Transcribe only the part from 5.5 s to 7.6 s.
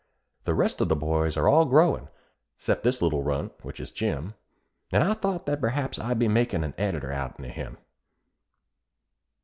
perhaps I'd be makin' an editor outen o'